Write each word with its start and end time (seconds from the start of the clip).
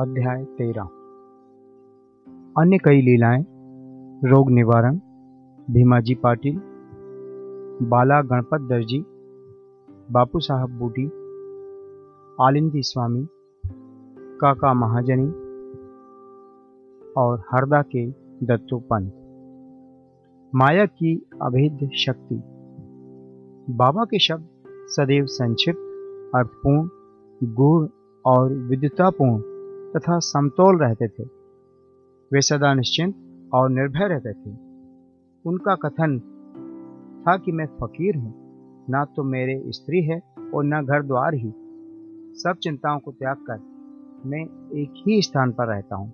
अध्याय 0.00 0.44
तेरह। 0.44 0.82
अन्य 2.58 2.78
कई 2.84 3.00
लीलाएँ, 3.00 3.44
रोग 4.24 4.50
निवारण, 4.50 4.96
भीमाजी 5.70 6.14
पाटिल, 6.14 6.56
बाला 7.82 8.22
गणपत 8.22 8.60
दर्जी, 8.60 9.04
बापू 10.10 10.38
साहब 10.40 10.70
बूटी, 10.70 11.06
आलिंदी 12.40 12.82
स्वामी, 12.82 13.26
काका 14.40 14.74
महाजनी 14.74 15.28
और 17.12 17.38
हरदा 17.38 17.82
के 17.82 18.10
दत्तो 18.46 18.78
पंत 18.78 19.12
माया 20.54 20.86
की 20.86 21.26
अभेद 21.42 21.90
शक्ति। 21.96 22.42
बाबा 23.72 24.04
के 24.04 24.18
शब्द 24.18 24.48
सदैव 24.68 25.26
संक्षिप्त, 25.26 25.80
अर्थपूर्ण, 26.34 26.88
गूढ़ 27.54 27.88
और 28.24 28.52
विद्युतापूर्ण 28.52 29.53
तथा 29.94 30.18
समतोल 30.18 30.78
रहते 30.78 31.08
थे। 31.08 31.24
वे 32.30 32.40
सदा 32.42 32.72
निश्चिंत 32.74 33.50
और 33.54 33.70
निर्भय 33.70 34.08
रहते 34.08 34.32
थे। 34.32 34.56
उनका 35.44 35.74
कथन 35.74 36.18
था 37.26 37.36
कि 37.36 37.52
मैं 37.52 37.66
फकीर 37.76 38.16
हूँ। 38.16 38.32
ना 38.90 39.04
तो 39.16 39.22
मेरे 39.24 39.62
स्त्री 39.68 40.02
है 40.02 40.18
और 40.54 40.64
न 40.64 40.82
घर 40.82 41.02
द्वार 41.02 41.34
ही। 41.34 41.52
सब 42.34 42.58
चिंताओं 42.62 42.98
को 42.98 43.12
त्याग 43.12 43.44
कर 43.50 43.58
मैं 44.26 44.42
एक 44.74 45.02
ही 45.06 45.20
स्थान 45.22 45.52
पर 45.52 45.66
रहता 45.66 45.96
हूँ। 45.96 46.10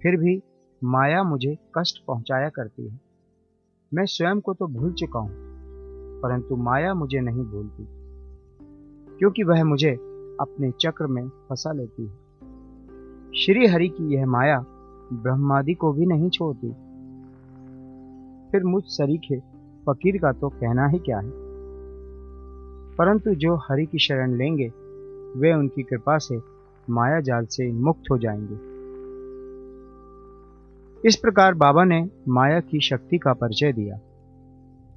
फिर 0.00 0.16
भी 0.16 0.42
माया 0.82 1.22
मुझे 1.22 1.56
कष्ट 1.78 2.04
पहुँचाया 2.06 2.48
करती 2.48 2.88
है। 2.88 2.98
मैं 3.92 4.04
स्वयं 4.06 4.40
को 4.40 4.54
तो 4.54 4.66
भूल 4.68 4.92
चुका 4.92 5.18
हूँ, 5.18 5.30
परंतु 6.22 6.56
माया 6.56 6.94
मुझे 6.94 7.20
नहीं 7.20 7.44
भूलती, 7.44 7.86
क्योंकि 9.18 9.44
वह 9.44 9.64
मुझे 9.64 9.92
अपने 10.40 10.70
चक्र 10.80 11.06
में 11.06 11.28
फंसा 11.48 11.72
लेती 11.72 12.06
है। 12.06 12.23
श्री 13.36 13.66
हरि 13.66 13.88
की 13.88 14.14
यह 14.14 14.26
माया 14.26 14.64
ब्रह्मादि 15.12 15.74
को 15.74 15.92
भी 15.92 16.06
नहीं 16.06 16.30
छोड़ती। 16.30 16.68
फिर 18.52 18.64
मुझ 18.64 18.84
सरीखे 18.84 19.40
फकीर 19.86 20.16
का 20.16 20.32
तो 20.32 20.48
कहना 20.48 20.86
ही 20.86 20.98
क्या 20.98 21.18
है? 21.18 21.30
परंतु 22.94 23.34
जो 23.34 23.56
हरि 23.56 23.86
की 23.86 23.98
शरण 23.98 24.36
लेंगे, 24.36 24.68
वे 25.36 25.52
उनकी 25.52 25.82
कृपा 25.82 26.18
से 26.18 26.38
माया 26.90 27.20
जाल 27.20 27.46
से 27.46 27.72
मुक्त 27.72 28.02
हो 28.10 28.18
जाएँगे। 28.18 28.54
इस 31.08 31.16
प्रकार 31.16 31.54
बाबा 31.54 31.84
ने 31.84 32.10
माया 32.28 32.60
की 32.60 32.80
शक्ति 32.80 33.18
का 33.18 33.32
परिचय 33.32 33.72
दिया। 33.72 34.00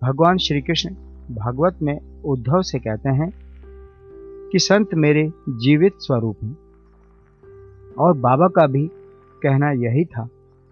भगवान 0.03 0.37
श्री 0.37 0.61
कृष्ण 0.61 0.89
भागवत 1.35 1.79
में 1.81 2.23
उद्धव 2.23 2.61
से 2.61 2.79
कहते 2.79 3.09
हैं 3.09 3.33
कि, 4.49 4.59
संत 4.59 4.93
मेरे 4.93 5.31
जीवित 5.49 5.93
स्वरूप 5.97 6.37
हैं। 6.43 6.66
और 7.99 8.17
बाबा 8.17 8.47
का 8.47 8.65
भी 8.67 8.87
कहना 9.41 9.71
यही 9.71 10.03
था 10.05 10.27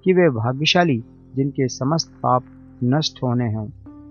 कि 0.05 0.13
वे 0.13 0.29
भाग्यशाली, 0.29 1.03
जिनके 1.35 1.67
समस्त 1.67 2.11
पाप 2.23 2.43
नष्ट 2.83 3.21
होने 3.23 3.53
हों, 3.53 3.67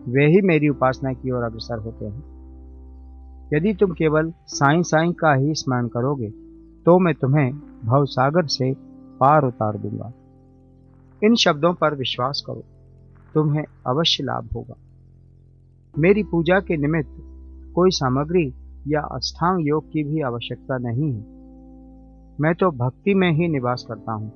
वे 0.09 0.27
ही 0.27 0.41
मेरी 0.41 0.69
उपासना 0.69 1.13
की 1.13 1.31
ओर 1.31 1.43
अग्रसर 1.43 1.79
होते 1.79 2.05
हैं। 2.05 2.33
यदि 3.55 3.75
तुम 3.75 3.93
केवल 3.93 4.33
साई 4.49 4.83
साई 4.83 5.13
का 5.13 5.35
ही 5.35 5.55
स्मरण 5.55 5.89
करोगे 5.89 6.31
तो 6.87 6.99
मैं 6.99 7.15
तुम्हें 7.15 7.53
भवसागर 7.85 8.47
से 8.47 8.73
पार 9.21 9.45
उतार 9.45 9.77
दूँगा। 9.79 10.13
इन 11.23 11.35
शब्दों 11.35 11.73
पर 11.75 11.95
विश्वास 11.95 12.43
करो, 12.47 12.65
तुम्हें 13.35 13.65
अवश्य 13.87 14.25
लाभ 14.25 14.49
होगा। 14.55 14.75
मेरी 15.95 16.23
पूजा 16.23 16.59
के 16.61 16.77
निमित्त 16.77 17.17
कोई 17.75 17.91
सामग्री 17.91 18.47
या 18.89 19.01
अष्टांग 19.13 19.67
योग 19.69 19.85
की 19.85 20.03
भी 20.05 20.21
आवश्यकता 20.23 20.79
नहीं 20.79 21.13
है। 21.13 21.34
मैं 22.41 22.55
तो 22.55 22.71
भक्ति 22.71 23.15
में 23.15 23.33
ही 23.33 23.49
निवास 23.49 23.85
करता 23.89 24.13
हूँ। 24.13 24.29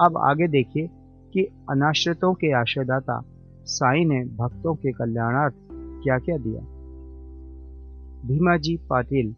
अब 0.00 0.16
आगे 0.16 0.48
देखिए 0.48 0.90
कि 1.32 1.42
अनाश्रितों 1.70 2.34
के 2.34 2.52
आश्रयदाता 2.52 3.22
साई 3.64 4.04
ने 4.04 4.24
भक्तों 4.24 4.74
के 4.74 4.92
कल्याणार्थ 4.92 5.54
क्या 5.72 6.18
क्या 6.18 6.36
दिया। 6.36 6.60
भीमाजी 8.28 8.76
पाटिल, 8.76 9.34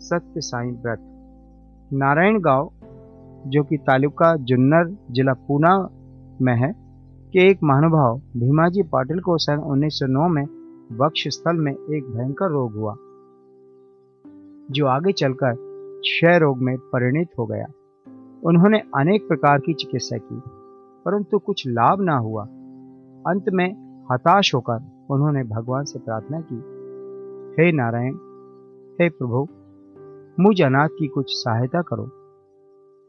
सत्य 0.00 0.40
साई 0.40 0.70
व्रत। 0.70 0.98
नारायण 1.92 2.40
गाँव, 2.40 2.70
जो 3.46 3.62
कि 3.62 3.76
तालुका 3.76 4.36
जुन्नर, 4.36 4.96
जिला 5.10 5.32
पूना 5.32 5.88
में 6.42 6.54
है, 6.54 6.72
के 7.32 7.50
एक 7.50 7.58
महानुभाव 7.64 8.18
भीमाजी 8.18 8.82
पाटिल 8.82 9.20
को 9.20 9.38
सन 9.38 9.58
1909 9.58 10.28
में 10.28 10.44
वक्ष 10.92 11.28
स्थल 11.28 11.56
में 11.56 11.72
एक 11.72 12.04
भयंकर 12.16 12.50
रोग 12.50 12.72
हुआ, 12.72 12.94
जो 14.70 14.86
आगे 14.86 15.12
चलकर 15.12 15.65
क्षय 16.06 16.38
रोग 16.38 16.58
में 16.58 16.76
परिणित 16.78 17.28
हो 17.38 17.46
गया। 17.46 17.66
उन्होंने 18.44 18.78
अनेक 18.78 19.28
प्रकार 19.28 19.58
की 19.58 19.74
चिकित्सा 19.74 20.16
की, 20.16 20.42
परंतु 21.04 21.38
कुछ 21.38 21.68
लाभ 21.68 22.00
ना 22.00 22.16
हुआ। 22.16 22.44
अंत 23.32 23.44
में 23.48 23.68
हताश 24.12 24.54
होकर 24.54 25.06
उन्होंने 25.10 25.44
भगवान 25.44 25.84
से 25.84 25.98
प्रार्थना 25.98 26.40
की, 26.40 26.54
हे 27.56 27.72
नारायण, 27.72 28.14
हे 29.00 29.08
प्रभु, 29.08 29.48
मुझ 30.42 30.62
अनाथ 30.62 30.88
की 30.88 31.06
कुछ 31.06 31.26
सहायता 31.28 31.82
करो। 31.82 32.10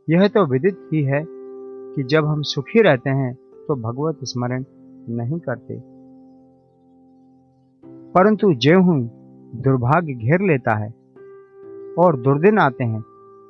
यह 0.10 0.28
तो 0.28 0.46
विदित 0.46 0.90
ही 0.94 1.04
है 1.04 1.26
कि 1.96 2.04
जब 2.04 2.26
हम 2.26 2.42
सुखी 2.42 2.82
रहते 2.82 3.10
हैं 3.10 3.34
तो 3.68 3.76
भगवत 3.76 4.18
स्मरण 4.24 4.64
नहीं 5.10 5.40
करते। 5.40 5.82
परंतु 8.12 8.54
ज्यों 8.54 8.84
ही 8.84 9.10
दुर्भाग्य 9.62 10.14
घेर 10.14 10.42
लेता 10.42 10.76
है 10.76 10.97
और 11.98 12.20
दुर्दिन 12.20 12.58
आते 12.58 12.84
हैं, 12.84 13.02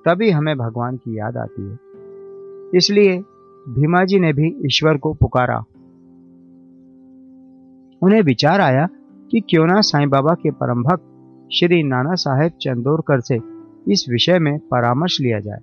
तभी 0.06 0.30
हमें 0.30 0.58
भगवान 0.58 0.98
की 0.98 1.18
याद 1.18 1.38
आती 1.38 1.62
है। 1.62 1.80
इसलिए 2.76 3.20
भीमाजी 3.70 4.20
ने 4.20 4.34
भी 4.34 4.66
ईश्वर 4.66 4.98
को 4.98 5.14
पुकारा। 5.14 5.58
उन्हें 8.02 8.22
विचार 8.22 8.62
आया 8.62 8.88
कि 9.32 9.40
क्यों 9.40 9.66
ना 9.68 9.82
साईं 9.82 10.10
बाबा 10.10 10.34
के 10.34 10.52
परम 10.52 10.84
भक्त 10.84 11.04
श्री 11.54 11.84
नाना 11.84 12.16
साहेब 12.16 12.52
चंदोरकर 12.52 13.20
से 13.20 13.36
इस 13.92 14.06
विषय 14.10 14.40
में 14.40 14.60
परामर्श 14.60 15.22
लिया 15.22 15.40
जाए। 15.40 15.60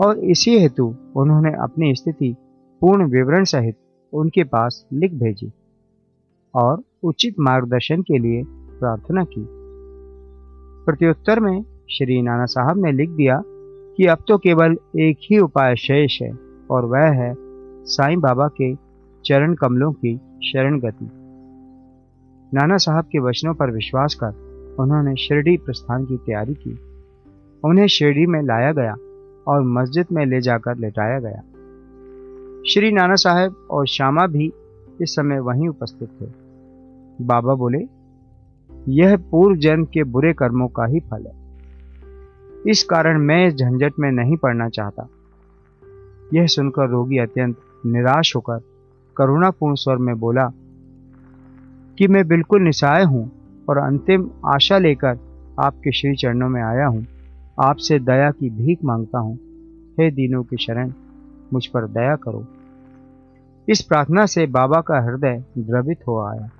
और 0.00 0.18
इसी 0.18 0.58
हेतु 0.58 0.94
उन्होंने 1.16 1.50
अपनी 1.50 1.94
स्थिति 1.94 2.36
पूर्ण 2.80 3.10
विवरण 3.10 3.44
सहित 3.44 3.76
उनके 4.12 4.44
पास 4.44 4.86
लिख 4.92 5.12
भेजी 5.12 5.52
और 6.54 6.82
उचित 7.02 7.34
मार्गदर्शन 7.40 8.02
के 8.02 8.18
लिए 8.18 8.42
प्रार्थना 8.48 9.24
की। 9.24 9.46
प्रत्युत्तर 10.86 11.40
में 11.40 11.77
श्री 11.90 12.22
नाना 12.22 12.44
साहब 12.44 12.78
ने 12.78 12.92
लिख 12.92 13.10
दिया 13.10 13.42
कि 13.96 14.06
अब 14.06 14.18
तो 14.28 14.38
केवल 14.38 14.76
एक 15.00 15.18
ही 15.22 15.38
उपाय 15.38 15.76
शेष 15.76 16.22
है, 16.22 16.30
और 16.70 16.84
वह 16.84 17.06
है 17.12 17.34
साईं 17.84 18.20
बाबा 18.20 18.48
के 18.48 18.74
चरण 19.24 19.54
कमलों 19.54 19.92
की 19.92 20.16
शरण 20.44 20.78
गति। 20.80 21.08
नाना 22.52 22.76
साहब 22.76 23.04
के 23.04 23.18
वचनों 23.18 23.54
पर 23.54 23.70
विश्वास 23.70 24.14
कर 24.14 24.76
उन्होंने 24.80 25.14
शिरडी 25.16 25.56
प्रस्थान 25.56 26.04
की 26.04 26.16
तैयारी 26.16 26.54
की। 26.54 26.78
उन्हें 27.64 27.86
शिरडी 27.86 28.26
में 28.26 28.42
लाया 28.42 28.72
गया 28.72 28.94
और 29.48 29.62
मस्जिद 29.62 30.06
में 30.12 30.26
ले 30.26 30.40
जाकर 30.40 30.76
लेटाया 30.76 31.18
गया। 31.20 31.42
श्री 32.68 32.92
नाना 32.92 33.14
साहब 33.14 33.66
और 33.70 33.86
श्यामा 33.86 34.26
भी 34.26 34.52
इस 35.02 35.14
समय 35.16 35.40
वहीं 35.40 35.68
उपस्थित 35.68 36.08
थे। 36.08 36.26
बाबा 37.24 37.54
बोले, 37.54 37.86
यह 38.88 39.16
पूर्व 39.30 39.56
जन्म 39.56 39.84
के 39.84 40.04
बुरे 40.04 40.32
कर्मों 40.32 40.68
का 40.68 40.86
ही 40.86 41.00
फल 41.00 41.26
है। 41.26 41.47
इस 42.66 42.82
कारण 42.84 43.18
मैं 43.18 43.48
इस 43.48 43.54
झंझट 43.54 43.92
में 43.98 44.12
नहीं 44.12 44.36
पड़ना 44.36 44.68
चाहता। 44.68 45.08
यह 46.34 46.46
सुनकर 46.46 46.88
रोगी 46.88 47.18
अत्यंत 47.18 47.56
निराश 47.86 48.36
होकर 48.36 48.60
करुणापूर्ण 49.16 49.74
स्वर 49.74 49.96
में 49.96 50.18
बोला, 50.18 50.48
कि 51.98 52.08
मैं 52.08 52.28
बिल्कुल 52.28 52.62
निशाय 52.62 53.04
हूँ 53.04 53.30
और 53.68 53.78
अंतिम 53.78 54.30
आशा 54.46 54.78
लेकर 54.78 55.18
आपके 55.60 55.92
श्री 55.92 56.14
चरणों 56.14 56.48
में 56.48 56.62
आया 56.62 56.86
हूँ। 56.86 57.06
आपसे 57.60 57.98
दया 57.98 58.30
की 58.30 58.50
भीख 58.50 58.78
माँगता 58.84 59.18
हूँ। 59.18 59.38
हे 60.00 60.10
दीनों 60.10 60.42
की 60.42 60.56
शरण, 60.56 60.92
मुझ 61.52 61.66
पर 61.66 61.86
दया 61.86 62.16
करो। 62.16 62.46
इस 63.68 63.82
प्रार्थना 63.82 64.26
से 64.26 64.46
बाबा 64.46 64.80
का 64.80 65.00
हृदय 65.00 65.44
द्रवित 65.58 65.98
हो 66.08 66.20
आया 66.20 66.50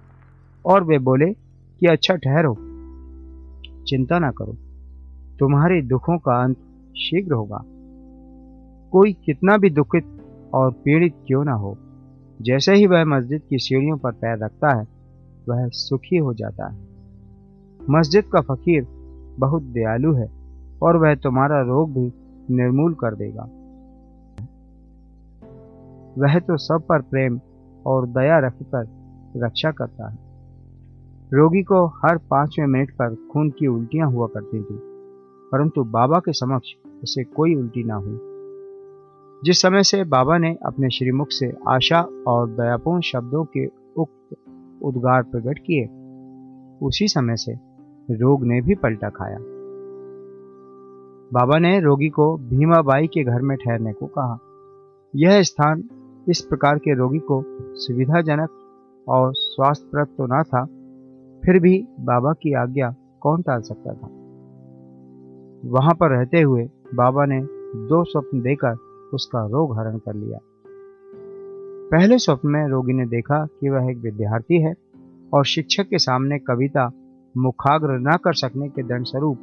और 0.65 0.85
वे 0.85 0.99
बोले, 0.99 1.33
कि 1.81 1.87
अच्छा 1.87 2.15
ठहरो, 2.15 2.55
चिंता 3.89 4.19
ना 4.19 4.31
करो। 4.31 4.57
तुम्हारे 5.41 5.83
दुखों 5.83 6.19
का 6.19 6.43
अंत 6.45 6.57
शीघ्र 6.97 7.35
होगा। 7.35 7.63
कोई 8.93 9.13
कितना 9.13 9.57
भी 9.57 9.71
दुखित 9.71 10.05
और 10.55 10.71
पीड़ित 10.71 11.15
क्यों 11.27 11.45
ना 11.45 11.53
हो, 11.53 11.77
जैसे 12.43 12.75
ही 12.75 12.87
वह 12.87 13.05
मस्जिद 13.05 13.43
की 13.51 13.59
सीढ़ियों 13.59 13.97
पर 13.97 14.13
पैर 14.13 14.39
रखता 14.39 14.77
है, 14.79 14.87
वह 15.49 15.69
सुखी 15.69 16.17
हो 16.17 16.35
जाता 16.35 16.69
है। 16.69 16.77
मस्जिद 17.91 18.25
का 18.25 18.41
फकीर 18.41 18.87
बहुत 19.39 19.63
दयालु 19.63 20.15
है 20.15 20.29
और 20.83 20.97
वह 20.97 21.15
तुम्हारा 21.15 21.61
रोग 21.61 21.93
भी 21.95 22.13
निर्मूल 22.55 22.95
कर 22.95 23.15
देगा। 23.15 23.43
वह 26.19 26.39
तो 26.39 26.57
सब 26.57 26.87
पर 26.89 27.01
प्रेम 27.01 27.41
और 27.87 28.07
दया 28.09 28.39
रखकर 28.39 28.89
रक्षा 29.37 29.71
करता 29.71 30.11
है। 30.11 30.19
रोगी 31.33 31.63
को 31.63 31.87
हर 31.87 32.19
पाँचवें 32.19 32.67
मिनट 32.67 32.91
पर 32.91 33.15
खून 33.33 33.51
की 33.51 33.67
उल्टियाँ 33.67 34.11
हुआ 34.11 34.27
करती 34.27 34.63
थी। 34.63 34.88
परंतु 35.53 35.85
बाबा 35.85 36.19
के 36.19 36.33
समक्ष 36.33 36.69
उसे 37.03 37.25
कोई 37.25 37.55
उल्टी 37.55 37.85
ना 37.85 37.95
हुई। 37.95 38.19
जिस 39.45 39.63
समय 39.63 39.83
से 39.83 40.05
बाबा 40.05 40.39
ने 40.39 40.57
अपने 40.67 40.91
श्रीमुख 40.91 41.27
से 41.31 41.53
आशा 41.69 42.01
और 42.27 42.51
दयापूर्ण 42.51 43.01
शब्दों 43.01 43.45
के 43.45 43.67
उक्त 43.97 44.37
उद्गार 44.83 45.23
प्रकट 45.23 45.59
किए, 45.59 45.85
उसी 46.87 47.09
समय 47.09 47.37
से 47.37 47.53
रोग 48.11 48.45
ने 48.45 48.61
भी 48.61 48.75
पलटा 48.75 49.09
खाया। 49.09 49.39
बाबा 51.33 51.59
ने 51.59 51.81
रोगी 51.81 52.09
को 52.09 52.37
भीमाबाई 52.37 53.07
के 53.07 53.25
घर 53.25 53.43
में 53.43 53.59
ठहरने 53.59 53.93
को 53.93 54.07
कहा। 54.07 54.39
यह 55.17 55.43
स्थान 55.43 55.85
इस 56.29 56.41
प्रकार 56.41 56.79
के 56.79 56.95
रोगी 56.95 57.19
को 57.19 57.45
सुविधाजनक 57.75 58.49
और 59.09 59.33
स्वास्थ्यप्रद 59.35 60.07
तो 60.07 60.27
ना 60.27 60.43
था, 60.43 60.65
फिर 61.45 61.59
भी 61.61 61.89
बाबा 62.01 62.33
की 62.33 62.55
आज्ञा 62.55 62.95
कौन 63.21 63.43
टाल 63.43 63.61
सकता 63.61 63.93
था? 63.93 64.18
वहाँ 65.65 65.95
पर 65.95 66.11
रहते 66.11 66.41
हुए 66.41 66.65
बाबा 66.95 67.25
ने 67.27 67.41
दो 67.89 68.05
स्वप्न 68.05 68.41
देकर 68.41 68.77
उसका 69.15 69.47
रोग 69.47 69.79
हरण 69.79 69.99
कर 69.99 70.15
लिया। 70.15 70.39
पहले 71.91 72.19
स्वप्न 72.19 72.49
में 72.49 72.69
रोगी 72.69 72.93
ने 72.93 73.07
देखा 73.07 73.45
कि 73.47 73.69
वह 73.69 73.91
एक 73.91 73.99
विद्यार्थी 73.99 74.63
है 74.63 74.75
और 75.35 75.45
शिक्षक 75.45 75.89
के 75.89 75.99
सामने 75.99 76.39
कविता 76.39 76.91
मुखाग्र 77.37 77.99
न 77.99 78.17
कर 78.25 78.33
सकने 78.33 78.69
के 78.69 78.83
दंड 78.83 79.05
स्वरूप 79.05 79.39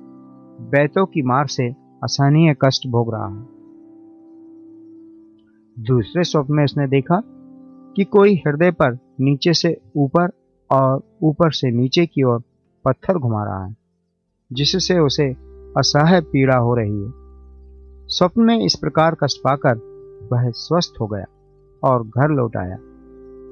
बैतों 0.71 1.05
की 1.05 1.21
मार 1.21 1.47
से 1.47 1.69
असहनीय 2.03 2.55
कष्ट 2.61 2.87
भोग 2.87 3.13
रहा 3.13 3.27
है। 3.27 3.43
दूसरे 5.77 6.23
स्वप्न 6.23 6.53
में 6.53 6.63
उसने 6.63 6.87
देखा 6.87 7.21
कि 7.95 8.03
कोई 8.03 8.35
हृदय 8.47 8.71
पर 8.71 8.97
नीचे 9.19 9.53
से 9.53 9.81
ऊपर 9.97 10.29
और 10.71 11.01
ऊपर 11.23 11.51
से 11.51 11.71
नीचे 11.71 12.05
की 12.05 12.23
ओर 12.23 12.41
पत्थर 12.85 13.17
घुमा 13.17 13.43
रहा 13.43 13.65
है, 13.65 13.75
जिससे 14.53 14.99
उसे 14.99 15.35
असह्य 15.77 16.21
पीड़ा 16.21 16.57
हो 16.57 16.75
रही 16.75 17.03
है। 17.03 17.11
स्वप्न 18.07 18.41
में 18.41 18.65
इस 18.65 18.75
प्रकार 18.75 19.15
कष्ट 19.23 19.37
पाकर 19.43 19.75
वह 20.31 20.49
स्वस्थ 20.49 20.93
हो 21.01 21.07
गया 21.07 21.25
और 21.83 22.03
घर 22.03 22.29
लौट 22.29 22.57
आया। 22.57 22.75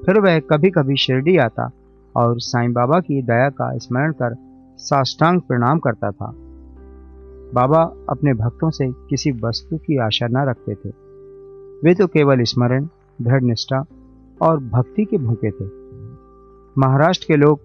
फिर 0.05 0.19
वह 0.19 0.39
कभी 0.39 0.69
कभी 0.69 0.95
शिरडी 0.95 1.37
आता 1.37 1.71
और 2.15 2.39
साईं 2.39 2.73
बाबा 2.73 2.99
की 2.99 3.21
दया 3.21 3.49
का 3.49 3.77
स्मरण 3.77 4.11
कर 4.11 4.35
साष्टांग 4.77 5.41
प्रणाम 5.41 5.79
करता 5.79 6.11
था। 6.11 6.33
बाबा 7.53 7.81
अपने 8.09 8.33
भक्तों 8.33 8.69
से 8.69 8.91
किसी 8.91 9.31
वस्तु 9.31 9.77
की 9.77 9.97
आशा 9.97 10.27
न 10.27 10.37
रखते 10.37 10.75
थे। 10.75 10.89
वे 11.83 11.95
तो 11.95 12.07
केवल 12.07 12.43
स्मरण, 12.43 12.87
दृढ़ 13.21 13.41
निष्ठा 13.41 13.85
और 14.41 14.59
भक्ति 14.59 15.05
के 15.05 15.17
भूखे 15.17 15.51
थे। 15.51 15.65
महाराष्ट्र 16.77 17.25
के 17.27 17.35
लोग 17.35 17.59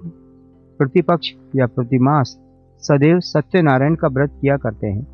प्रतिपक्ष 0.79 1.33
या 1.57 1.67
प्रतिमास 1.67 2.41
सदैव 2.79 3.21
सत्यनारायण 3.21 3.95
का 3.95 4.09
व्रत 4.09 4.31
किया 4.41 4.57
करते 4.57 4.87
हैं। 4.87 5.07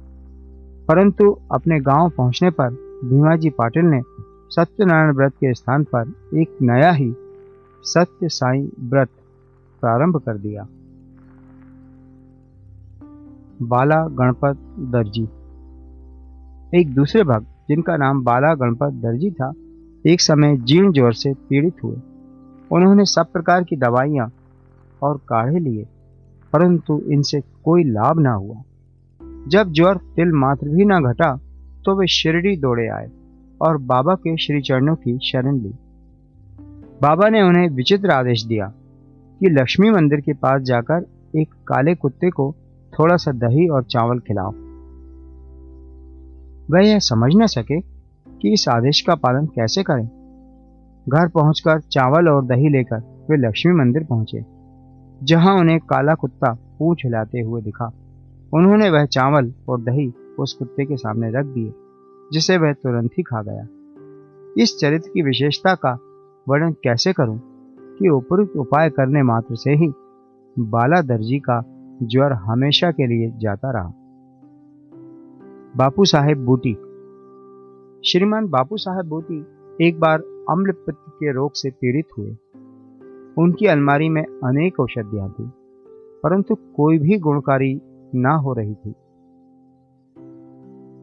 परंतु 0.89 1.37
अपने 1.53 1.81
गाँव 1.81 2.11
पहुँचने 2.11 2.51
पर 2.51 2.71
भीमाजी 3.05 3.51
पाटिल 3.51 3.85
ने 3.85 4.01
सत्यनारायण 4.51 5.15
व्रत 5.15 5.33
के 5.33 5.55
स्थान 5.55 5.85
पर 5.85 6.13
एक 6.39 6.59
नया 6.63 6.91
ही 6.91 7.15
सत्य 7.83 8.29
साई 8.29 8.73
व्रत 8.81 9.09
प्रारंभ 9.81 10.17
कर 10.17 10.39
दिया। 10.39 10.67
बाला 13.63 14.09
गणपत 14.09 14.57
दर्जी। 14.79 15.29
एक 16.81 16.95
दूसरे 16.95 17.23
भक्त, 17.23 17.47
जिनका 17.69 17.97
नाम 17.97 18.25
बाला 18.25 18.55
गणपत 18.55 18.93
दर्जी 18.93 19.31
था, 19.31 19.53
एक 20.07 20.21
समय 20.21 20.57
जीर्ण 20.57 20.93
ज्वर 20.93 21.13
से 21.13 21.35
पीड़ित 21.35 21.75
हुए। 21.85 21.97
उन्होंने 22.73 23.05
सब 23.05 23.27
प्रकार 23.33 23.65
की 23.65 23.77
दवाइयाँ 23.77 24.33
और 25.03 25.17
काढ़े 25.17 25.59
लिए। 25.59 25.87
परंतु 26.55 27.01
इनसे 27.13 27.41
कोई 27.41 27.85
लाभ 27.85 28.21
ना 28.21 28.33
हुआ। 28.33 28.63
जब 29.49 29.73
ज्वर 29.73 29.97
तिल 29.97 30.33
मात्र 30.33 30.69
भी 30.69 30.85
ना 30.85 31.01
घटा 31.01 31.37
तो 31.85 31.95
वे 31.97 32.07
शिरडी 32.07 32.57
दौड़े 32.57 32.89
आए 32.89 33.11
और 33.63 33.77
बाबा 33.77 34.15
के 34.15 34.37
श्री 34.37 34.61
चरणों 34.61 34.95
की 34.95 35.19
शरण 35.19 35.59
ली। 35.59 35.73
बाबा 37.03 37.29
ने 37.29 37.43
उन्हें 37.43 37.69
विचित्र 37.69 38.11
आदेश 38.11 38.45
दिया 38.45 38.67
कि 39.41 39.51
लक्ष्मी 39.51 39.91
मंदिर 39.91 40.21
के 40.21 40.33
पास 40.33 40.63
जाकर 40.63 41.07
एक 41.37 41.55
काले 41.69 41.95
कुत्ते 41.95 42.31
को 42.31 42.55
थोड़ा 42.93 43.17
सा 43.17 43.33
दही 43.33 43.69
और 43.69 43.85
चावल 43.85 44.19
खिलाओ। 44.19 44.53
वह 46.71 46.89
यह 46.89 46.99
समझ 46.99 47.33
न 47.37 47.47
सके 47.47 47.81
कि 48.41 48.53
इस 48.53 48.69
आदेश 48.69 49.01
का 49.01 49.15
पालन 49.15 49.47
कैसे 49.47 49.83
करें। 49.83 50.07
घर 51.09 51.29
पहुंचकर 51.29 51.81
चावल 51.81 52.29
और 52.29 52.45
दही 52.45 52.69
लेकर 52.69 53.27
वे 53.31 53.37
लक्ष्मी 53.37 53.73
मंदिर 53.73 54.05
पहुँचे। 54.05 54.54
जहाँ 55.23 55.61
उन्हें 55.61 55.81
काला 55.81 56.15
कुत्ता 56.15 56.53
पूछ 56.79 57.05
हिलाते 57.05 57.41
हुए 57.41 57.63
दिखा। 57.63 57.93
उन्होंने 58.55 58.91
वह 58.91 59.05
चावल 59.05 59.55
और 59.69 59.81
दही 59.81 60.13
उस 60.39 60.53
कुत्ते 60.53 60.85
के 60.85 60.97
सामने 60.97 61.31
रख 61.31 61.45
दिए, 61.47 61.75
जिसे 62.33 62.59
वह 62.59 62.73
तुरंत 62.73 63.11
ही 63.19 63.23
खा 63.23 63.43
गया। 63.43 63.67
इस 64.63 64.79
चरित्र 64.81 65.11
की 65.15 65.23
विशेषता 65.23 65.75
का 65.75 65.99
वर्णन 66.49 66.73
कैसे 66.73 67.13
करूँ 67.13 67.41
कि 67.81 68.09
उपयुक्त 68.09 68.57
उपाय 68.57 68.91
करने 68.91 69.23
मात्र 69.23 69.55
से 69.55 69.71
ही 69.71 69.93
बाला 70.59 71.03
दर्जी 71.03 71.39
का 71.39 71.63
ज्वर 72.03 72.33
हमेशा 72.33 72.91
के 72.91 73.07
लिए 73.07 73.33
जाता 73.37 73.71
रहा। 73.71 73.93
बापू 75.77 76.05
साहेब 76.05 76.45
बूटी। 76.45 76.75
श्रीमान 78.11 78.47
बापू 78.47 78.77
साहेब 78.77 79.07
बूटी 79.07 79.47
एक 79.87 80.01
बार 80.01 80.19
अम्ल 80.51 80.73
पित्त 80.73 81.05
के 81.09 81.33
रोग 81.33 81.51
से 81.55 81.71
पीड़ित 81.71 82.07
हुए। 82.19 82.37
उनकी 83.37 83.67
अलमारी 83.67 84.09
में 84.09 84.23
अनेक 84.23 84.81
औषधियाँ 84.81 85.29
थी, 85.31 85.45
परंतु 86.23 86.55
कोई 86.77 86.99
भी 86.99 87.19
गुणकारी 87.19 87.75
ना 88.17 88.35
हो 88.35 88.53
रही 88.53 88.75
थी। 88.75 88.95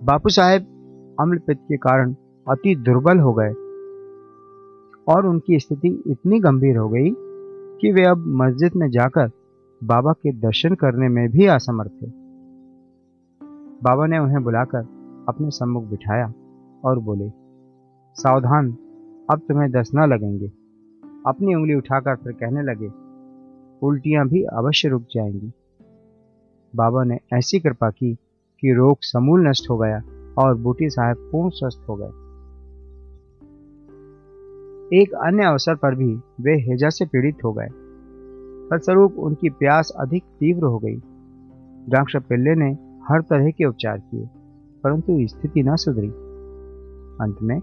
बापू 0.01 0.29
साहेब 0.29 0.67
अम्ल 1.19 1.37
पित्त 1.37 1.61
के 1.61 1.77
कारण 1.77 2.13
अति 2.47 2.75
दुर्बल 2.75 3.19
हो 3.19 3.33
गए 3.33 3.51
और 5.07 5.25
उनकी 5.27 5.59
स्थिति 5.59 5.89
इतनी 6.07 6.39
गंभीर 6.39 6.77
हो 6.77 6.87
गई 6.89 7.09
कि 7.81 7.91
वे 7.91 8.03
अब 8.03 8.23
मस्जिद 8.37 8.75
में 8.75 8.89
जाकर 8.89 9.29
बाबा 9.81 10.13
के 10.13 10.31
दर्शन 10.39 10.75
करने 10.75 11.07
में 11.09 11.27
भी 11.29 11.45
असमर्थ 11.47 11.91
थे। 11.91 12.09
बाबा 13.83 14.05
ने 14.05 14.19
उन्हें 14.19 14.43
बुलाकर 14.43 14.87
अपने 15.29 15.49
सम्मुख 15.49 15.83
बिठाया 15.83 16.25
और 16.83 16.99
बोले, 16.99 17.29
सावधान, 18.17 18.71
अब 19.29 19.41
तुम्हें 19.47 19.71
दस 19.71 19.91
न 19.95 20.05
लगेंगे। 20.05 20.47
अपनी 21.27 21.55
उंगली 21.55 21.73
उठाकर 21.73 22.15
फिर 22.15 22.33
कहने 22.33 22.61
लगे, 22.61 22.89
उल्टियाँ 23.87 24.27
भी 24.27 24.43
अवश्य 24.43 24.89
रुक 24.89 25.01
जाएँगी। 25.01 25.51
बाबा 26.75 27.03
ने 27.03 27.19
ऐसी 27.33 27.59
कृपा 27.59 27.89
की 27.89 28.15
कि 28.59 28.73
रोग 28.73 28.97
समूल 29.01 29.47
नष्ट 29.47 29.69
हो 29.69 29.77
गया 29.77 30.01
और 30.37 30.55
बूटी 30.55 30.89
साहब 30.89 31.29
पूर्ण 31.31 31.49
स्वस्थ 31.49 31.89
हो 31.89 31.95
गए। 31.95 32.09
एक 35.01 35.13
अन्य 35.13 35.43
अवसर 35.43 35.75
पर 35.75 35.95
भी 35.95 36.15
वे 36.15 36.53
हेजा 36.61 36.89
से 36.89 37.05
पीड़ित 37.05 37.43
हो 37.43 37.53
गए। 37.53 37.67
फलस्वरूप 38.69 39.15
उनकी 39.19 39.49
प्यास 39.49 39.93
अधिक 39.99 40.23
तीव्र 40.23 40.63
हो 40.63 40.79
गई। 40.79 40.95
डॉक्टर 41.89 42.19
पिल्ले 42.19 42.55
ने 42.55 42.71
हर 43.09 43.21
तरह 43.21 43.49
के 43.49 43.65
उपचार 43.65 43.97
किए, 43.97 44.29
परंतु 44.83 45.27
स्थिति 45.27 45.63
न 45.63 45.75
सुधरी। 45.75 46.09
अंत 47.21 47.37
में 47.41 47.59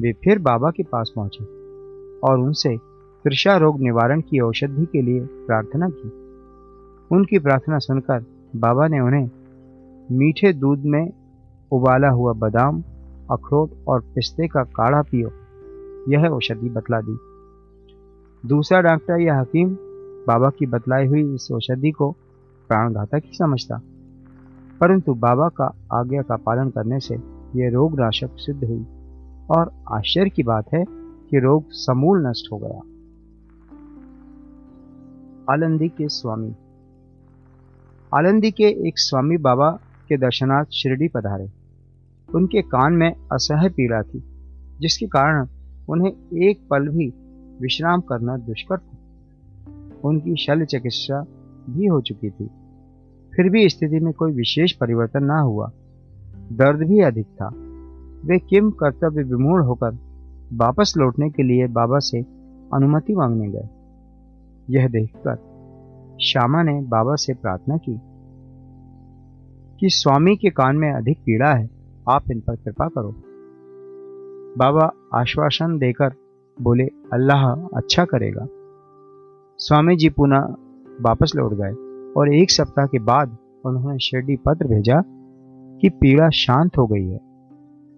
वे 0.00 0.12
फिर 0.12 0.38
बाबा 0.38 0.70
के 0.70 0.82
पास 0.82 1.12
पहुँचे। 1.16 1.63
और 2.24 2.38
उनसे 2.38 2.76
त्रिषा 3.24 3.56
रोग 3.56 3.80
निवारण 3.80 4.20
की 4.20 4.40
औषधि 4.40 4.86
के 4.86 5.02
लिए 5.02 5.20
प्रार्थना 5.20 5.88
की। 5.88 6.08
उनकी 7.16 7.38
प्रार्थना 7.38 7.78
सुनकर 7.78 8.24
बाबा 8.56 8.88
ने 8.88 9.00
उन्हें 9.00 9.30
मीठे 10.12 10.52
दूध 10.52 10.78
में 10.78 11.12
उबाला 11.72 12.08
हुआ 12.08 12.32
बादाम, 12.32 12.82
अखरोट 13.30 13.70
और 13.88 14.00
पिस्ते 14.00 14.48
का 14.48 14.62
काढ़ा 14.62 15.02
पियो। 15.02 15.30
यह 16.08 16.28
औषधि 16.28 16.68
बतला 16.68 17.00
दी। 17.00 17.18
दूसरा 18.48 18.80
डॉक्टर 18.80 19.20
या 19.20 19.40
हकीम 19.40 19.76
बाबा 20.26 20.50
की 20.50 20.66
बतलाई 20.66 21.06
हुई 21.06 21.34
इस 21.34 21.48
औषधि 21.52 21.90
को 21.90 22.10
प्राणघातक 22.68 23.22
ही 23.24 23.36
समझता। 23.38 23.82
परंतु 24.80 25.14
बाबा 25.14 25.48
का 25.48 25.74
आज्ञा 25.92 26.22
का 26.22 26.36
पालन 26.36 26.70
करने 26.70 27.00
से 27.00 27.14
यह 27.56 27.70
रोग 27.70 28.00
नाशक 28.00 28.30
सिद्ध 28.36 28.64
हुई। 28.64 28.86
और 29.50 29.70
आश्चर्य 29.92 30.30
की 30.30 30.42
बात 30.42 30.64
है 30.74 31.03
कि 31.34 31.40
रोग 31.40 31.64
समूल 31.70 32.26
नष्ट 32.26 32.52
हो 32.52 32.58
गया। 32.58 32.78
आलंदी 35.52 35.88
के 35.88 36.08
स्वामी। 36.08 36.54
आलंदी 38.14 38.50
के 38.50 38.88
एक 38.88 38.98
स्वामी 38.98 39.36
बाबा 39.36 39.70
के 40.08 40.16
दर्शनार्थ 40.16 40.68
शिरडी 40.68 41.08
पधारे। 41.08 41.50
उनके 42.34 42.62
कान 42.62 42.92
में 42.92 43.12
असह्य 43.32 43.68
पीड़ा 43.68 44.02
थी, 44.02 44.24
जिसके 44.80 45.06
कारण 45.06 45.46
उन्हें 45.88 46.12
एक 46.42 46.60
पल 46.70 46.88
भी 46.88 47.12
विश्राम 47.60 48.00
करना 48.00 48.36
दुष्कर 48.36 48.78
था। 48.78 48.98
उनकी 50.04 50.36
शल्य 50.36 50.64
चिकित्सा 50.64 51.26
भी 51.70 51.86
हो 51.86 52.00
चुकी 52.00 52.30
थी। 52.30 52.50
फिर 53.36 53.50
भी 53.50 53.68
स्थिति 53.68 54.00
में 54.00 54.14
कोई 54.14 54.32
विशेष 54.32 54.72
परिवर्तन 54.72 55.24
ना 55.24 55.40
हुआ। 55.40 55.72
दर्द 56.52 56.88
भी 56.88 57.00
अधिक 57.00 57.26
था। 57.26 57.48
वे 58.24 58.38
किम 58.38 58.70
कर्तव्य 58.70 59.22
विमूढ़ 59.22 59.62
होकर 59.62 60.03
वापस 60.52 60.94
लौटने 60.96 61.30
के 61.30 61.42
लिए 61.42 61.66
बाबा 61.66 61.98
से 61.98 62.20
अनुमति 62.74 63.14
मांगने 63.14 63.48
गए। 63.48 63.68
यह 64.70 64.88
देखकर 64.88 66.18
श्यामा 66.22 66.62
ने 66.62 66.80
बाबा 66.80 67.14
से 67.14 67.34
प्रार्थना 67.34 67.76
की 67.76 68.00
कि 69.80 69.88
स्वामी 69.90 70.36
के 70.36 70.50
कान 70.50 70.76
में 70.76 70.92
अधिक 70.92 71.18
पीड़ा 71.18 71.54
है, 71.54 71.68
आप 72.08 72.30
इन 72.30 72.40
पर 72.40 72.56
कृपा 72.56 72.88
करो। 72.88 73.14
बाबा 74.58 74.92
आश्वासन 75.14 75.78
देकर 75.78 76.12
बोले, 76.62 76.84
अल्लाह 76.84 77.50
अच्छा 77.52 78.04
करेगा। 78.04 78.46
स्वामी 79.58 79.96
जी 79.96 80.08
पुनः 80.08 80.54
वापस 81.00 81.32
लौट 81.36 81.52
गए 81.54 81.72
और 82.12 82.34
एक 82.34 82.50
सप्ताह 82.50 82.86
के 82.86 82.98
बाद 82.98 83.36
उन्होंने 83.66 83.98
शिरडी 83.98 84.36
पत्र 84.36 84.66
भेजा 84.66 85.02
कि 85.80 85.88
पीड़ा 85.88 86.30
शांत 86.30 86.78
हो 86.78 86.86
गई 86.86 87.06
है। 87.06 87.33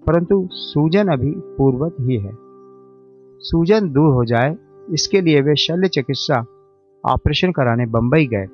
परंतु 0.06 0.48
सूजन 0.52 1.08
अभी 1.08 1.30
पूर्वत 1.30 1.96
ही 2.00 2.16
है। 2.16 2.32
सूजन 3.38 3.90
दूर 3.90 4.12
हो 4.14 4.24
जाए, 4.24 4.56
इसके 4.90 5.20
लिए 5.20 5.40
वे 5.40 5.56
शल्य 5.56 5.88
चिकित्सा 5.88 6.46
ऑपरेशन 7.04 7.52
कराने 7.52 7.86
बंबई 7.86 8.26
गए। 8.26 8.46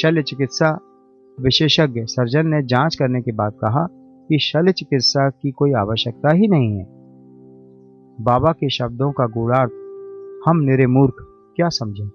शल्य 0.00 0.22
चिकित्सा 0.22 0.80
विशेषज्ञ 1.40 2.00
सर्जन 2.04 2.46
ने 2.46 2.62
जाँच 2.62 2.96
करने 2.96 3.22
के 3.22 3.32
बाद 3.32 3.52
कहा 3.52 3.86
कि 4.28 4.38
शल्य 4.38 4.72
चिकित्सा 4.72 5.30
की 5.30 5.50
कोई 5.50 5.72
आवश्यकता 5.72 6.32
ही 6.32 6.48
नहीं 6.48 6.78
है। 6.78 6.86
बाबा 8.20 8.52
के 8.52 8.70
शब्दों 8.70 9.12
का 9.12 9.26
गुणार्थ 9.26 9.72
हम 10.48 10.56
निरे 10.56 10.86
मूर्ख, 10.86 11.14
क्या 11.56 11.68
समझें? 11.68 12.08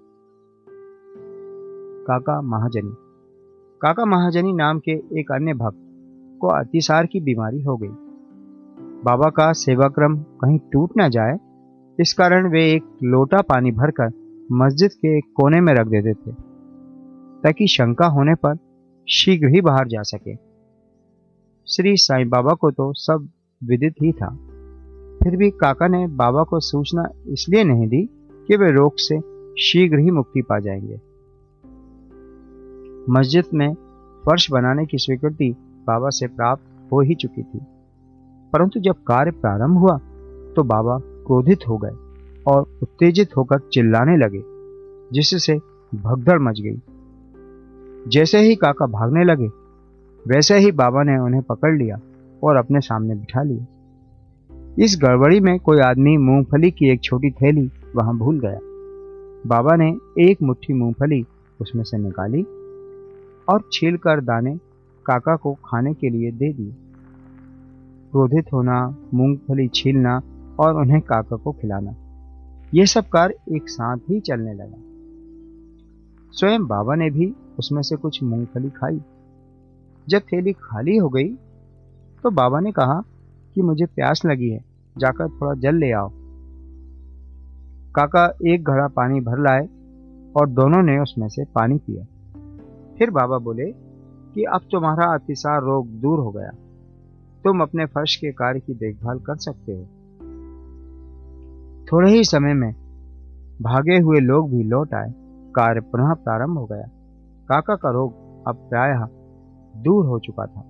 काका 2.04 2.42
महाजनी। 2.42 2.94
काका 3.80 4.04
महाजनी 4.04 4.52
नाम 4.52 4.78
के 4.78 5.20
एक 5.20 5.32
अन्य 5.32 5.54
भक्त 5.54 5.78
को 6.40 6.46
अतिसार 6.48 7.06
की 7.06 7.20
बीमारी 7.20 7.62
हो 7.62 7.76
गई। 7.76 8.03
बाबा 9.04 9.30
का 9.30 9.52
सेवाक्रम 9.52 10.16
कहीं 10.16 10.58
टूट 10.72 10.90
ना 10.96 11.08
जाए, 11.08 11.38
इस 12.00 12.14
कारण 12.18 12.48
वे 12.48 12.72
एक 12.72 12.84
लोटा 13.02 13.42
पानी 13.42 13.72
भरकर 13.72 14.12
मस्जिद 14.52 14.92
के 14.92 15.18
एक 15.18 15.24
कोने 15.36 15.60
में 15.60 15.74
रख 15.74 15.86
देते 15.86 16.14
थे, 16.14 16.32
ताकि 17.42 17.66
शंका 17.66 18.06
होने 18.06 18.34
पर 18.34 18.56
शीघ्र 19.08 19.48
ही 19.48 19.60
बाहर 19.60 19.88
जा 19.88 20.02
सके। 20.02 20.34
श्री 21.66 21.96
साईं 21.96 22.28
बाबा 22.28 22.54
को 22.54 22.70
तो 22.70 22.92
सब 22.92 23.28
विदित 23.64 23.94
ही 24.02 24.12
था। 24.12 24.28
फिर 25.22 25.36
भी 25.36 25.50
काका 25.50 25.88
ने 25.88 26.06
बाबा 26.06 26.42
को 26.42 26.60
सूचना 26.60 27.08
इसलिए 27.28 27.64
नहीं 27.64 27.88
दी 27.88 28.08
कि 28.48 28.56
वे 28.56 28.70
रोग 28.70 28.92
से 28.96 29.20
शीघ्र 29.62 29.98
ही 29.98 30.10
मुक्ति 30.10 30.42
पा 30.42 30.58
जाएँगे। 30.58 30.96
मस्जिद 33.12 33.44
में 33.54 33.74
फर्श 34.26 34.50
बनाने 34.50 34.86
की 34.86 34.98
स्वीकृति 34.98 35.54
बाबा 35.86 36.08
से 36.08 36.26
प्राप्त 36.26 36.92
हो 36.92 37.00
ही 37.00 37.14
चुकी 37.14 37.42
थी। 37.42 37.60
परंतु 38.54 38.80
जब 38.80 39.02
कार्य 39.06 39.30
प्रारंभ 39.30 39.78
हुआ 39.78 39.96
तो 40.56 40.62
बाबा 40.62 40.98
क्रोधित 41.26 41.68
हो 41.68 41.76
गए 41.76 41.94
और 42.46 42.60
उत्तेजित 42.82 43.36
होकर 43.36 43.58
चिल्लाने 43.72 44.16
लगे, 44.16 44.42
जिससे 45.12 45.54
भगदड़ 45.92 46.38
मच 46.38 46.60
गई। 46.60 46.76
जैसे 48.10 48.38
ही 48.38 48.54
काका 48.54 48.86
भागने 48.86 49.24
लगे, 49.24 49.46
वैसे 50.26 50.58
ही 50.58 50.70
बाबा 50.72 51.02
ने 51.02 51.16
उन्हें 51.18 51.42
पकड़ 51.42 51.74
लिया 51.76 51.98
और 52.42 52.56
अपने 52.56 52.80
सामने 52.80 53.14
बिठा 53.14 53.42
लिया। 53.42 53.66
इस 54.84 54.98
गड़बड़ी 55.02 55.40
में 55.40 55.58
कोई 55.60 55.80
आदमी 55.80 56.16
मूंगफली 56.16 56.70
की 56.70 56.90
एक 56.90 57.02
छोटी 57.02 57.30
थैली 57.30 57.70
वहाँ 57.96 58.16
भूल 58.16 58.40
गया। 58.40 58.58
बाबा 59.46 59.76
ने 59.76 59.90
एक 60.30 60.42
मुट्ठी 60.42 60.74
मूंगफली 60.74 61.24
उसमें 61.60 61.84
से 61.84 61.98
निकाली 61.98 62.42
और 63.48 63.68
छील 63.72 63.96
कर 63.96 64.20
दाने 64.20 64.56
काका 65.06 65.36
को 65.36 65.52
खाने 65.64 65.94
के 65.94 66.10
लिए 66.10 66.30
दे 66.30 66.52
दिए। 66.52 66.72
क्रोधित 68.14 68.52
होना, 68.52 68.96
मूंगफली 69.14 69.68
छीलना 69.68 70.20
और 70.60 70.76
उन्हें 70.76 71.00
काका 71.00 71.36
को 71.36 71.52
खिलाना। 71.52 71.94
यह 72.74 72.84
सब 72.84 73.08
कार्य 73.08 73.56
एक 73.56 73.68
साथ 73.68 73.96
ही 74.10 74.20
चलने 74.20 74.52
लगा। 74.54 74.78
स्वयं 76.32 76.66
बाबा 76.66 76.94
ने 76.94 77.10
भी 77.10 77.34
उसमें 77.58 77.82
से 77.82 77.96
कुछ 77.96 78.22
मूंगफली 78.22 78.70
खाई। 78.70 79.00
जब 80.08 80.20
थैली 80.32 80.52
खाली 80.52 80.96
हो 80.96 81.08
गई 81.08 81.28
तो 82.22 82.30
बाबा 82.30 82.60
ने 82.60 82.72
कहा 82.72 83.02
कि 83.54 83.62
मुझे 83.62 83.86
प्यास 83.86 84.22
लगी 84.26 84.50
है, 84.50 84.64
जाकर 84.98 85.28
थोड़ा 85.28 85.54
जल 85.54 85.74
ले 85.74 85.92
आओ। 85.92 86.10
काका 87.94 88.26
एक 88.46 88.64
घड़ा 88.64 88.88
पानी 88.88 89.20
भर 89.20 89.38
लाए 89.38 89.68
और 90.36 90.48
दोनों 90.48 90.82
ने 90.82 90.98
उसमें 90.98 91.28
से 91.28 91.44
पानी 91.44 91.78
पिया। 91.78 92.04
फिर 92.98 93.10
बाबा 93.10 93.38
बोले 93.38 93.70
कि 94.34 94.44
अब 94.44 94.60
तुम्हारा 94.72 95.14
अतिसार 95.14 95.62
रोग 95.62 95.88
दूर 95.88 96.18
हो 96.18 96.30
गया। 96.30 96.50
तुम 97.44 97.60
अपने 97.60 97.86
फर्श 97.86 98.16
के 98.16 98.32
कार्य 98.32 98.60
की 98.60 98.74
देखभाल 98.74 99.18
कर 99.18 99.36
सकते 99.36 99.72
हो। 99.72 99.82
थोड़े 101.92 102.10
ही 102.10 102.24
समय 102.24 102.54
में 102.54 102.72
भागे 103.62 103.98
हुए 103.98 104.20
लोग 104.20 104.50
भी 104.50 104.62
लौट 104.62 104.94
आए। 104.94 105.14
कार्य 105.56 105.80
पुनः 105.80 106.14
प्रारंभ 106.14 106.58
हो 106.58 106.66
गया। 106.66 106.88
काका 107.48 107.74
का 107.74 107.90
रोग 107.90 108.14
अब 108.48 108.54
प्रायः 108.54 109.06
दूर 109.82 110.06
हो 110.06 110.18
चुका 110.18 110.46
था। 110.46 110.64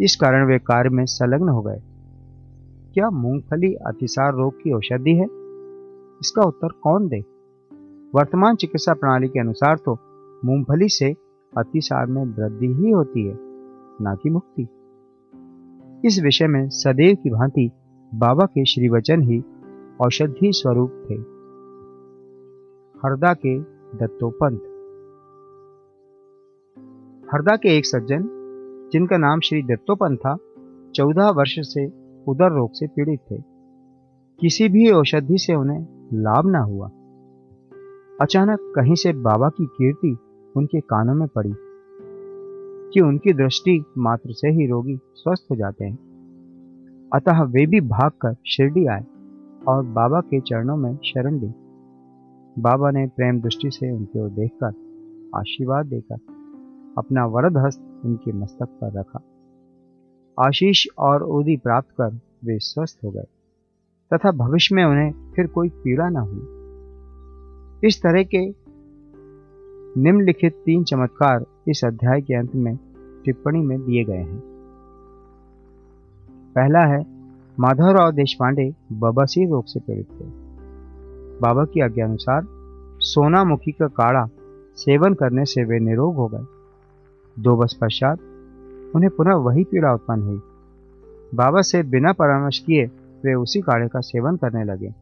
इस 0.00 0.16
कारण 0.16 0.46
वे 0.46 0.58
कार्य 0.58 0.90
में 0.90 1.06
संलग्न 1.06 1.48
हो 1.48 1.62
गए। 1.62 1.82
क्या 2.94 3.10
मूंगफली 3.10 3.74
अतिसार 3.74 4.34
रोग 4.34 4.54
की 4.62 4.72
औषधि 4.72 5.10
है? 5.10 5.26
इसका 6.20 6.42
उत्तर 6.42 6.68
कौन 6.68 7.08
दे? 7.08 7.20
वर्तमान 8.14 8.56
चिकित्सा 8.56 8.94
प्रणाली 8.94 9.28
के 9.28 9.40
अनुसार 9.40 9.76
तो 9.76 9.98
मूंगफली 10.44 10.88
से 10.88 11.14
अतिसार 11.58 12.06
में 12.06 12.24
वृद्धि 12.24 12.66
ही 12.66 12.90
होती 12.90 13.26
है, 13.26 13.34
ना 14.00 14.14
कि 14.14 14.30
मुक्ति। 14.30 14.68
इस 16.04 16.20
विषय 16.22 16.46
में 16.46 16.68
सदैव 16.68 17.16
की 17.16 17.30
भांति 17.30 17.70
बाबा 18.14 18.44
के 18.44 18.64
श्री 18.64 18.88
वचन 18.88 19.22
ही 19.22 19.44
औषधि 20.00 20.52
स्वरूप 20.52 20.90
थे। 20.90 21.14
हरदा 23.06 23.34
के 23.34 23.58
दत्तोपंत। 23.98 24.60
हरदा 27.34 27.56
के 27.56 27.76
एक 27.76 27.86
सज्जन, 27.86 28.28
जिनका 28.92 29.16
नाम 29.16 29.40
श्री 29.40 29.62
दत्तोपंत 29.62 30.18
था, 30.18 30.36
चौदह 30.94 31.30
वर्ष 31.30 31.54
से 31.58 31.86
उदर 32.28 32.52
रोग 32.52 32.70
से 32.72 32.86
पीड़ित 32.86 33.20
थे। 33.20 33.42
किसी 34.40 34.68
भी 34.68 34.90
औषधि 34.90 35.38
से 35.38 35.54
उन्हें 35.54 35.82
लाभ 36.12 36.46
ना 36.46 36.60
हुआ। 36.60 36.86
अचानक 38.20 38.72
कहीं 38.76 38.94
से 38.94 39.12
बाबा 39.12 39.48
की 39.48 39.66
कीर्ति 39.66 40.16
उनके 40.56 40.80
कानों 40.80 41.14
में 41.14 41.28
पड़ी। 41.28 41.52
कि 42.92 43.00
उनकी 43.00 43.32
दृष्टि 43.32 43.82
मात्र 43.98 44.32
से 44.32 44.48
ही 44.50 44.66
रोगी 44.66 44.96
स्वस्थ 45.14 45.46
हो 45.50 45.56
जाते 45.56 45.84
हैं। 45.84 45.98
अतः 47.12 47.42
वे 47.44 47.66
भी 47.66 47.80
भागकर 47.80 48.34
शिरडी 48.46 48.86
आए 48.86 49.04
और 49.68 49.82
बाबा 49.92 50.20
के 50.20 50.40
चरणों 50.40 50.76
में 50.76 50.96
शरण 51.04 51.38
ली। 51.40 51.52
बाबा 52.56 52.90
ने 52.90 53.06
प्रेम 53.06 53.40
दृष्टि 53.40 53.70
से 53.70 53.90
उनकी 53.90 54.18
ओर 54.18 54.28
देखकर 54.30 55.38
आशीर्वाद 55.38 55.86
देकर 55.86 56.18
अपना 56.98 57.26
वरद 57.26 57.56
हस्त 57.56 58.02
उनके 58.04 58.32
मस्तक 58.32 58.78
पर 58.80 58.98
रखा। 58.98 59.20
आशीष 60.38 60.86
और 60.98 61.22
उदी 61.22 61.56
प्राप्त 61.56 61.90
कर 61.90 62.14
वे 62.44 62.58
स्वस्थ 62.58 62.98
हो 63.04 63.10
गए, 63.10 63.26
तथा 64.10 64.30
भविष्य 64.32 64.74
में 64.74 64.84
उन्हें 64.84 65.32
फिर 65.32 65.46
कोई 65.46 65.68
पीड़ा 65.68 66.08
न 66.08 66.16
हुई। 66.16 67.88
इस 67.88 68.02
तरह 68.02 68.22
के 68.24 68.50
निम्नलिखित 69.98 70.52
तीन 70.52 70.84
चमत्कार 70.84 71.46
इस 71.68 71.84
अध्याय 71.84 72.20
के 72.20 72.34
अंत 72.34 72.54
में 72.54 72.76
टिप्पणी 73.24 73.58
में 73.58 73.78
दिए 73.78 74.04
गए 74.04 74.16
हैं। 74.16 74.40
पहला 76.54 76.80
है 76.80 77.06
माधवराव 77.60 78.12
देशपांडे 78.12 78.74
बबासी 78.92 79.50
रोग 79.50 79.64
से 79.66 79.80
पीड़ित 79.80 80.06
थे। 80.10 80.24
बाबा 81.40 81.64
की 81.64 81.80
आज्ञा 81.80 82.06
अनुसार 82.06 82.46
सोनामुखी 83.00 83.72
का 83.72 83.86
काढ़ा 83.86 84.28
सेवन 84.76 85.14
करने 85.14 85.44
से 85.44 85.64
वे 85.64 85.78
निरोग 85.78 86.16
हो 86.16 86.28
गए। 86.28 86.44
दो 87.42 87.56
वर्ष 87.56 87.74
पश्चात 87.74 88.18
उन्हें 88.94 89.10
पुनः 89.16 89.34
वही 89.34 89.64
पीड़ा 89.64 89.94
उत्पन्न 89.94 90.22
हुई। 90.22 90.40
बाबा 91.34 91.62
से 91.62 91.82
बिना 91.82 92.12
परामर्श 92.12 92.58
किए 92.58 92.86
वे 93.24 93.34
उसी 93.34 93.60
काढ़े 93.60 93.88
का 93.88 94.00
सेवन 94.00 94.36
करने 94.36 94.64
लगे। 94.64 94.94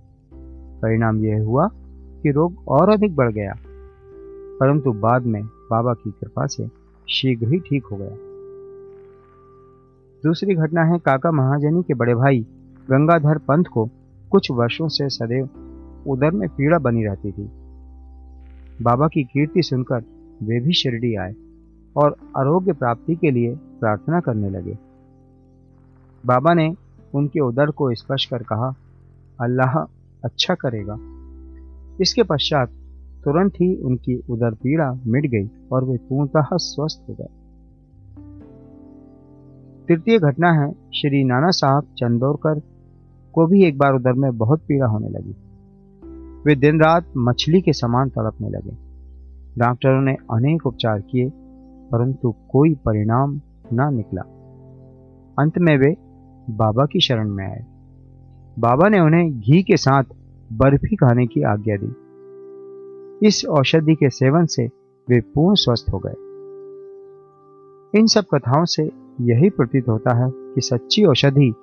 परिणाम 0.82 1.24
यह 1.24 1.44
हुआ 1.44 1.68
कि 2.22 2.30
रोग 2.30 2.54
और 2.68 2.90
अधिक 2.90 3.16
बढ़ 3.16 3.32
गया। 3.32 3.54
परंतु 4.60 4.92
बाद 4.92 5.26
में 5.26 5.42
बाबा 5.44 5.94
की 5.94 6.10
कृपा 6.10 6.46
से 6.46 6.68
शीघ्र 7.08 7.48
ही 7.48 7.58
ठीक 7.58 7.84
हो 7.84 7.96
गया। 7.96 8.16
दूसरी 10.22 10.54
घटना 10.54 10.82
है 10.82 10.98
काका 10.98 11.30
महाजनी 11.30 11.82
के 11.82 11.94
बड़े 11.94 12.14
भाई 12.14 12.40
गंगाधर 12.90 13.38
पंत 13.38 13.68
को 13.68 13.88
कुछ 14.30 14.50
वर्षों 14.50 14.88
से 14.88 15.08
सदैव 15.08 15.48
उदर 16.06 16.30
में 16.30 16.48
पीड़ा 16.48 16.78
बनी 16.78 17.04
रहती 17.04 17.32
थी। 17.32 17.48
बाबा 18.82 19.08
की 19.08 19.24
कीर्ति 19.24 19.62
सुनकर 19.62 20.02
वे 20.42 20.60
भी 20.60 20.72
शिरडी 20.72 21.14
आए 21.14 21.34
और 21.96 22.16
आरोग्य 22.36 22.72
प्राप्ति 22.72 23.14
के 23.14 23.30
लिए 23.30 23.54
प्रार्थना 23.80 24.20
करने 24.20 24.50
लगे। 24.50 24.78
बाबा 26.26 26.54
ने 26.54 26.74
उनके 27.14 27.40
उदर 27.40 27.70
को 27.70 27.94
स्पर्श 27.94 28.24
कर 28.24 28.42
कहा, 28.42 28.74
अल्लाह 29.40 29.78
अच्छा 30.24 30.54
करेगा। 30.54 30.96
इसके 32.00 32.22
पश्चात 32.22 32.70
तुरंत 33.24 33.52
ही 33.54 33.76
उनकी 33.76 34.22
उदर 34.30 34.54
पीड़ा 34.54 35.00
मिट 35.06 35.26
गई 35.26 35.50
और 35.72 35.84
वे 35.84 35.96
पूर्णतः 35.96 36.48
स्वस्थ 36.52 37.10
हो 37.10 37.14
गए। 37.14 37.28
तृतीय 39.88 40.18
घटना 40.18 40.52
है 40.52 40.72
श्री 40.72 41.24
नाना 41.24 41.50
साहब 41.50 41.82
चंदोरकर 41.82 42.60
को 43.32 43.46
भी 43.46 43.64
एक 43.64 43.78
बार 43.78 43.94
उदर 43.94 44.12
में 44.12 44.38
बहुत 44.38 44.60
पीड़ा 44.60 44.86
होने 44.86 45.08
लगी। 45.08 45.36
वे 46.46 46.54
दिन 46.54 46.80
रात 46.80 47.04
मछली 47.16 47.60
के 47.60 47.72
समान 47.72 48.08
तड़पने 48.08 48.48
लगे। 48.48 48.76
डॉक्टरों 49.58 50.02
ने 50.02 50.12
अनेक 50.12 50.66
उपचार 50.66 51.00
किए, 51.00 51.30
परंतु 51.92 52.34
कोई 52.50 52.74
परिणाम 52.74 53.40
न 53.72 53.94
निकला। 53.94 54.22
अंत 55.38 55.58
में 55.58 55.78
वे 55.78 55.96
बाबा 56.50 56.86
की 56.86 57.00
शरण 57.00 57.30
में 57.30 57.46
आए। 57.46 57.64
बाबा 58.58 58.88
ने 58.88 59.00
उन्हें 59.00 59.40
घी 59.40 59.62
के 59.62 59.76
साथ 59.76 60.04
बर्फ़ी 60.52 60.96
खाने 60.96 61.26
की 61.26 61.42
आज्ञा 61.42 61.76
दी। 61.76 62.07
इस 63.22 63.44
औषधि 63.44 63.94
के 63.94 64.10
सेवन 64.10 64.46
से 64.46 64.66
वे 65.08 65.20
पूर्ण 65.20 65.54
स्वस्थ 65.54 65.86
हो 65.94 65.98
गए। 66.06 66.14
इन 67.98 68.06
सब 68.06 68.24
कथाओं 68.34 68.64
से 68.64 68.82
यही 69.20 69.50
प्रतीत 69.50 69.88
होता 69.88 70.24
है 70.24 70.30
कि 70.34 70.60
सच्ची 70.60 71.04
औषधि, 71.04 71.54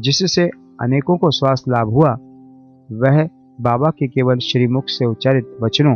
जिससे 0.00 0.50
अनेकों 0.80 1.16
को 1.16 1.30
स्वास्थ्य 1.30 1.70
लाभ 1.70 1.88
हुआ, 1.88 2.12
वह 2.92 3.28
बाबा 3.60 3.90
के 3.90 4.08
केवल 4.08 4.38
श्रीमुख 4.38 4.84
से 4.86 5.04
उच्चारित 5.04 5.56
वचनों 5.62 5.94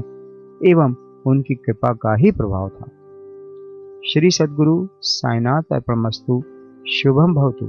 एवं 0.67 0.95
उनकी 1.27 1.55
कृपा 1.55 1.93
का 1.93 2.15
ही 2.15 2.31
प्रभाव 2.31 2.69
था। 2.69 2.87
श्री 4.07 4.31
सदगुरु 4.31 4.89
साईनाथ 5.01 5.63
अर्पणमस्तु, 5.73 6.43
शुभम 6.89 7.35
भवतु। 7.35 7.67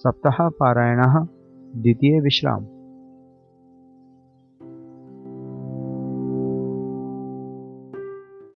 सप्ताह 0.00 0.48
पारायण, 0.48 1.02
द्वितीय 1.82 2.20
विश्राम। 2.20 2.66